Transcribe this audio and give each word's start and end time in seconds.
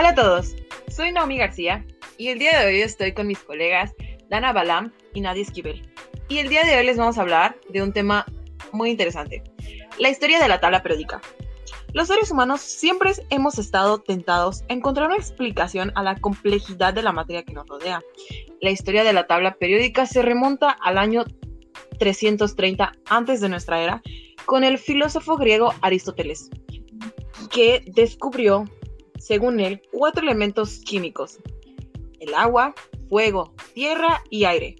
Hola 0.00 0.08
a 0.08 0.14
todos, 0.14 0.56
soy 0.88 1.12
Naomi 1.12 1.36
García 1.36 1.84
y 2.16 2.28
el 2.28 2.38
día 2.38 2.58
de 2.58 2.64
hoy 2.64 2.80
estoy 2.80 3.12
con 3.12 3.26
mis 3.26 3.38
colegas 3.40 3.92
Dana 4.30 4.50
Balam 4.50 4.94
y 5.12 5.20
Nadia 5.20 5.42
Esquivel. 5.42 5.92
Y 6.26 6.38
el 6.38 6.48
día 6.48 6.64
de 6.64 6.74
hoy 6.78 6.86
les 6.86 6.96
vamos 6.96 7.18
a 7.18 7.20
hablar 7.20 7.58
de 7.68 7.82
un 7.82 7.92
tema 7.92 8.24
muy 8.72 8.88
interesante, 8.88 9.42
la 9.98 10.08
historia 10.08 10.40
de 10.40 10.48
la 10.48 10.58
tabla 10.58 10.82
periódica. 10.82 11.20
Los 11.92 12.08
seres 12.08 12.30
humanos 12.30 12.62
siempre 12.62 13.12
hemos 13.28 13.58
estado 13.58 13.98
tentados 13.98 14.62
a 14.70 14.72
encontrar 14.72 15.08
una 15.08 15.18
explicación 15.18 15.92
a 15.94 16.02
la 16.02 16.16
complejidad 16.16 16.94
de 16.94 17.02
la 17.02 17.12
materia 17.12 17.42
que 17.42 17.52
nos 17.52 17.68
rodea. 17.68 18.00
La 18.62 18.70
historia 18.70 19.04
de 19.04 19.12
la 19.12 19.26
tabla 19.26 19.56
periódica 19.56 20.06
se 20.06 20.22
remonta 20.22 20.70
al 20.70 20.96
año 20.96 21.26
330 21.98 22.92
antes 23.10 23.42
de 23.42 23.50
nuestra 23.50 23.82
era 23.82 24.00
con 24.46 24.64
el 24.64 24.78
filósofo 24.78 25.36
griego 25.36 25.74
Aristóteles, 25.82 26.48
que 27.50 27.84
descubrió, 27.86 28.64
según 29.20 29.60
él, 29.60 29.82
cuatro 29.92 30.22
elementos 30.22 30.80
químicos: 30.80 31.38
el 32.18 32.34
agua, 32.34 32.74
fuego, 33.08 33.54
tierra 33.74 34.22
y 34.30 34.44
aire. 34.44 34.76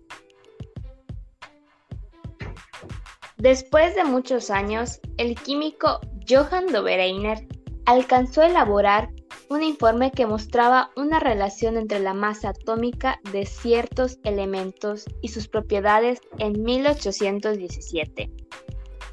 Después 3.36 3.94
de 3.94 4.04
muchos 4.04 4.50
años, 4.50 5.00
el 5.16 5.34
químico 5.34 6.00
Johann 6.28 6.66
Dobereiner 6.66 7.46
alcanzó 7.86 8.42
a 8.42 8.48
elaborar 8.48 9.10
un 9.48 9.62
informe 9.62 10.12
que 10.12 10.26
mostraba 10.26 10.90
una 10.94 11.18
relación 11.18 11.76
entre 11.76 11.98
la 11.98 12.14
masa 12.14 12.50
atómica 12.50 13.18
de 13.32 13.46
ciertos 13.46 14.18
elementos 14.22 15.06
y 15.22 15.28
sus 15.28 15.48
propiedades 15.48 16.20
en 16.38 16.62
1817. 16.62 18.30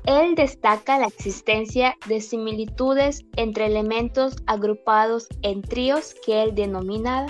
Él 0.08 0.36
destaca 0.36 0.98
la 0.98 1.08
existencia 1.08 1.98
de 2.08 2.22
similitudes 2.22 3.26
entre 3.36 3.66
elementos 3.66 4.38
agrupados 4.48 5.28
en 5.42 5.62
tríos 5.62 6.16
que 6.26 6.44
él 6.44 6.56
denominaba 6.56 7.28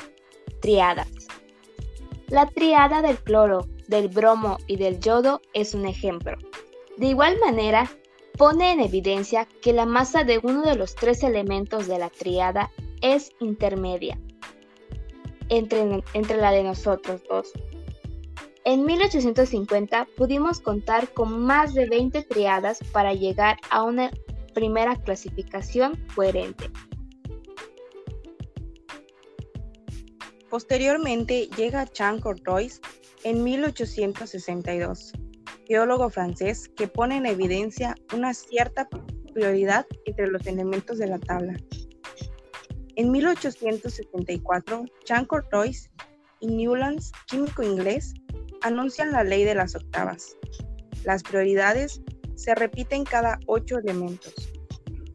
triadas. 0.61 1.09
La 2.27 2.45
triada 2.45 3.01
del 3.01 3.17
cloro, 3.17 3.67
del 3.87 4.09
bromo 4.09 4.57
y 4.67 4.75
del 4.75 4.99
yodo 4.99 5.41
es 5.53 5.73
un 5.73 5.87
ejemplo. 5.87 6.37
De 6.97 7.07
igual 7.07 7.39
manera, 7.39 7.89
pone 8.37 8.73
en 8.73 8.81
evidencia 8.81 9.47
que 9.63 9.73
la 9.73 9.87
masa 9.87 10.23
de 10.23 10.39
uno 10.43 10.61
de 10.61 10.75
los 10.75 10.93
tres 10.93 11.23
elementos 11.23 11.87
de 11.87 11.97
la 11.97 12.11
triada 12.11 12.69
es 13.01 13.31
intermedia 13.39 14.19
entre, 15.49 16.03
entre 16.13 16.37
la 16.37 16.51
de 16.51 16.61
nosotros 16.61 17.23
dos. 17.27 17.51
En 18.69 18.83
1850 18.83 20.09
pudimos 20.17 20.59
contar 20.59 21.13
con 21.13 21.39
más 21.39 21.73
de 21.73 21.85
20 21.85 22.21
triadas 22.23 22.79
para 22.91 23.13
llegar 23.13 23.55
a 23.69 23.83
una 23.83 24.11
primera 24.53 24.97
clasificación 24.97 25.97
coherente. 26.13 26.69
Posteriormente 30.49 31.47
llega 31.55 31.85
Jean 31.85 32.19
Cortois 32.19 32.81
en 33.23 33.41
1862 33.45 35.13
geólogo 35.65 36.09
francés 36.09 36.67
que 36.67 36.89
pone 36.89 37.15
en 37.15 37.25
evidencia 37.25 37.95
una 38.13 38.33
cierta 38.33 38.89
prioridad 39.33 39.87
entre 40.03 40.27
los 40.27 40.45
elementos 40.45 40.97
de 40.97 41.07
la 41.07 41.19
tabla. 41.19 41.55
En 42.97 43.11
1874, 43.11 44.83
Jean 45.05 45.23
Cortois 45.23 45.89
y 46.41 46.47
Newlands, 46.47 47.13
químico 47.27 47.63
inglés, 47.63 48.13
anuncian 48.61 49.11
la 49.11 49.23
ley 49.23 49.43
de 49.43 49.55
las 49.55 49.75
octavas. 49.75 50.37
Las 51.03 51.23
prioridades 51.23 52.01
se 52.35 52.55
repiten 52.55 53.03
cada 53.03 53.39
ocho 53.45 53.77
elementos, 53.77 54.33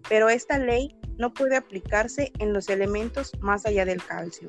pero 0.09 0.29
esta 0.29 0.59
ley 0.59 0.97
no 1.19 1.33
puede 1.33 1.57
aplicarse 1.57 2.33
en 2.39 2.53
los 2.53 2.69
elementos 2.69 3.33
más 3.41 3.67
allá 3.67 3.85
del 3.85 4.05
calcio. 4.05 4.49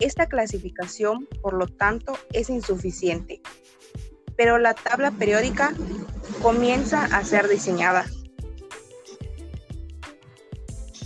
Esta 0.00 0.26
clasificación, 0.26 1.28
por 1.42 1.54
lo 1.54 1.66
tanto, 1.66 2.12
es 2.32 2.50
insuficiente, 2.50 3.40
pero 4.36 4.58
la 4.58 4.74
tabla 4.74 5.10
periódica 5.12 5.72
comienza 6.40 7.04
a 7.04 7.24
ser 7.24 7.48
diseñada. 7.48 8.06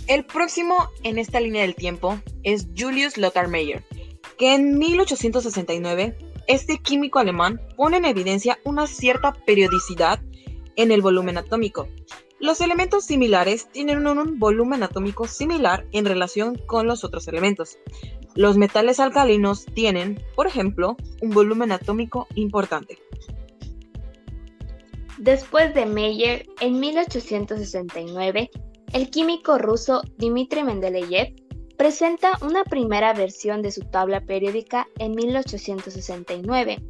El 0.07 0.25
próximo 0.25 0.89
en 1.03 1.17
esta 1.17 1.39
línea 1.39 1.63
del 1.63 1.75
tiempo 1.75 2.19
es 2.43 2.67
Julius 2.77 3.17
Lothar 3.17 3.49
Meyer, 3.49 3.83
que 4.37 4.55
en 4.55 4.77
1869 4.77 6.17
este 6.47 6.77
químico 6.77 7.19
alemán 7.19 7.61
pone 7.75 7.97
en 7.97 8.05
evidencia 8.05 8.57
una 8.63 8.87
cierta 8.87 9.33
periodicidad 9.33 10.21
en 10.77 10.91
el 10.91 11.01
volumen 11.01 11.37
atómico. 11.37 11.87
Los 12.39 12.61
elementos 12.61 13.05
similares 13.05 13.67
tienen 13.71 14.05
un 14.05 14.39
volumen 14.39 14.83
atómico 14.83 15.27
similar 15.27 15.85
en 15.91 16.05
relación 16.05 16.55
con 16.65 16.87
los 16.87 17.03
otros 17.03 17.27
elementos. 17.27 17.77
Los 18.35 18.57
metales 18.57 18.99
alcalinos 18.99 19.65
tienen, 19.65 20.23
por 20.35 20.47
ejemplo, 20.47 20.95
un 21.21 21.31
volumen 21.31 21.71
atómico 21.71 22.27
importante. 22.35 22.99
Después 25.17 25.73
de 25.73 25.87
Meyer, 25.87 26.45
en 26.61 26.79
1869, 26.79 28.51
el 28.93 29.09
químico 29.09 29.57
ruso 29.57 30.03
Dmitry 30.17 30.63
Mendeleev 30.63 31.33
presenta 31.77 32.31
una 32.41 32.63
primera 32.63 33.13
versión 33.13 33.61
de 33.61 33.71
su 33.71 33.81
tabla 33.81 34.21
periódica 34.21 34.87
en 34.97 35.15
1869. 35.15 36.83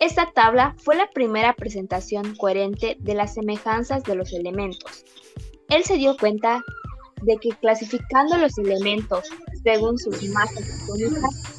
Esta 0.00 0.30
tabla 0.32 0.76
fue 0.78 0.96
la 0.96 1.08
primera 1.10 1.54
presentación 1.54 2.36
coherente 2.36 2.96
de 3.00 3.14
las 3.14 3.34
semejanzas 3.34 4.04
de 4.04 4.14
los 4.14 4.32
elementos. 4.32 5.04
Él 5.70 5.82
se 5.84 5.96
dio 5.96 6.16
cuenta 6.16 6.62
de 7.22 7.36
que 7.38 7.50
clasificando 7.50 8.36
los 8.36 8.56
elementos 8.58 9.24
según 9.64 9.98
sus 9.98 10.22
masas 10.28 10.82
atómicas, 10.82 11.58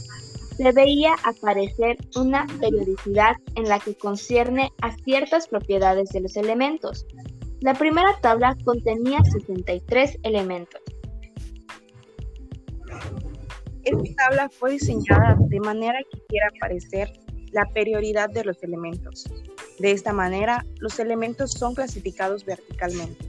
se 0.55 0.71
veía 0.71 1.15
aparecer 1.23 1.97
una 2.15 2.45
periodicidad 2.59 3.35
en 3.55 3.69
la 3.69 3.79
que 3.79 3.95
concierne 3.95 4.71
a 4.81 4.95
ciertas 4.97 5.47
propiedades 5.47 6.09
de 6.09 6.21
los 6.21 6.35
elementos. 6.35 7.05
La 7.61 7.73
primera 7.73 8.19
tabla 8.21 8.57
contenía 8.63 9.19
63 9.23 10.19
elementos. 10.23 10.81
Esta 13.89 14.15
tabla 14.15 14.49
fue 14.49 14.73
diseñada 14.73 15.35
de 15.39 15.59
manera 15.59 15.99
que 16.11 16.19
quiera 16.27 16.47
aparecer 16.55 17.11
la 17.51 17.65
periodicidad 17.73 18.29
de 18.29 18.43
los 18.43 18.61
elementos. 18.61 19.25
De 19.79 19.91
esta 19.91 20.13
manera, 20.13 20.63
los 20.77 20.99
elementos 20.99 21.53
son 21.53 21.73
clasificados 21.73 22.45
verticalmente. 22.45 23.27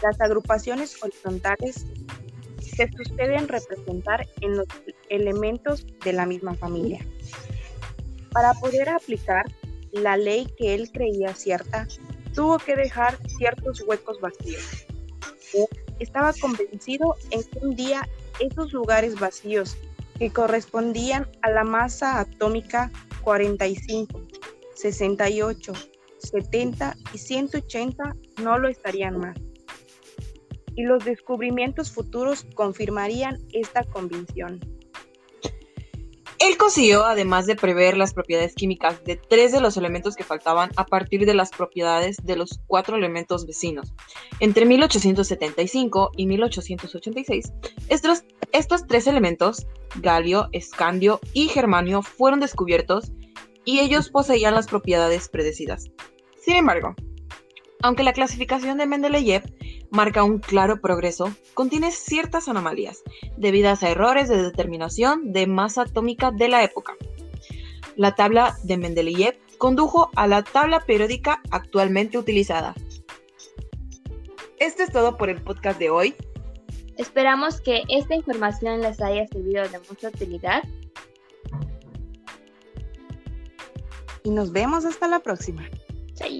Las 0.00 0.20
agrupaciones 0.20 1.02
horizontales 1.02 1.84
se 2.60 2.88
suceden 2.92 3.48
representar 3.48 4.28
en 4.40 4.58
los 4.58 4.66
elementos 5.08 5.84
de 6.04 6.12
la 6.12 6.26
misma 6.26 6.54
familia. 6.54 7.04
Para 8.30 8.54
poder 8.54 8.88
aplicar 8.88 9.46
la 9.90 10.16
ley 10.16 10.46
que 10.56 10.74
él 10.74 10.92
creía 10.92 11.34
cierta, 11.34 11.88
tuvo 12.34 12.58
que 12.58 12.76
dejar 12.76 13.18
ciertos 13.28 13.82
huecos 13.86 14.20
vacíos. 14.20 14.86
estaba 15.98 16.32
convencido 16.40 17.16
en 17.30 17.42
que 17.42 17.58
un 17.58 17.74
día 17.74 18.08
esos 18.40 18.72
lugares 18.72 19.18
vacíos 19.18 19.76
que 20.18 20.30
correspondían 20.30 21.28
a 21.42 21.50
la 21.50 21.64
masa 21.64 22.20
atómica 22.20 22.90
45, 23.22 24.22
68, 24.74 25.72
70 26.18 26.96
y 27.12 27.18
180 27.18 28.16
no 28.42 28.58
lo 28.58 28.68
estarían 28.68 29.18
más 29.18 29.36
y 30.74 30.84
los 30.84 31.04
descubrimientos 31.04 31.90
futuros 31.90 32.46
confirmarían 32.54 33.38
esta 33.52 33.84
convicción. 33.84 34.60
Él 36.42 36.56
consiguió, 36.56 37.04
además 37.04 37.46
de 37.46 37.54
prever 37.54 37.96
las 37.96 38.14
propiedades 38.14 38.56
químicas 38.56 39.04
de 39.04 39.14
tres 39.14 39.52
de 39.52 39.60
los 39.60 39.76
elementos 39.76 40.16
que 40.16 40.24
faltaban 40.24 40.72
a 40.74 40.84
partir 40.86 41.24
de 41.24 41.34
las 41.34 41.50
propiedades 41.50 42.16
de 42.20 42.34
los 42.34 42.60
cuatro 42.66 42.96
elementos 42.96 43.46
vecinos. 43.46 43.94
Entre 44.40 44.66
1875 44.66 46.10
y 46.16 46.26
1886, 46.26 47.52
estos, 47.88 48.24
estos 48.50 48.88
tres 48.88 49.06
elementos, 49.06 49.68
galio, 50.00 50.48
escandio 50.50 51.20
y 51.32 51.46
germanio, 51.46 52.02
fueron 52.02 52.40
descubiertos 52.40 53.12
y 53.64 53.78
ellos 53.78 54.10
poseían 54.10 54.56
las 54.56 54.66
propiedades 54.66 55.28
predecidas. 55.28 55.92
Sin 56.44 56.56
embargo, 56.56 56.96
aunque 57.82 58.02
la 58.02 58.12
clasificación 58.12 58.78
de 58.78 58.86
Mendeleev 58.86 59.44
marca 59.92 60.24
un 60.24 60.38
claro 60.38 60.80
progreso, 60.80 61.32
contiene 61.54 61.92
ciertas 61.92 62.48
anomalías 62.48 63.02
debidas 63.36 63.82
a 63.82 63.90
errores 63.90 64.28
de 64.28 64.42
determinación 64.42 65.32
de 65.32 65.46
masa 65.46 65.82
atómica 65.82 66.30
de 66.30 66.48
la 66.48 66.64
época. 66.64 66.96
La 67.94 68.14
tabla 68.14 68.56
de 68.64 68.78
Mendeleev 68.78 69.36
condujo 69.58 70.10
a 70.16 70.26
la 70.26 70.42
tabla 70.42 70.80
periódica 70.80 71.42
actualmente 71.50 72.18
utilizada. 72.18 72.74
Esto 74.58 74.82
es 74.82 74.90
todo 74.90 75.16
por 75.16 75.28
el 75.28 75.42
podcast 75.42 75.78
de 75.78 75.90
hoy. 75.90 76.14
Esperamos 76.96 77.60
que 77.60 77.82
esta 77.88 78.14
información 78.14 78.80
les 78.80 79.00
haya 79.00 79.26
servido 79.26 79.68
de 79.68 79.78
mucha 79.88 80.08
utilidad. 80.08 80.62
Y 84.24 84.30
nos 84.30 84.52
vemos 84.52 84.84
hasta 84.84 85.06
la 85.06 85.20
próxima. 85.20 85.68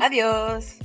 Adiós. 0.01 0.79